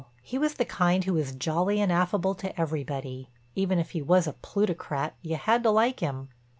[0.23, 4.25] He was the kind who was jolly and affable to everybody; even if he was
[4.25, 6.29] a plutocrat you had to like him.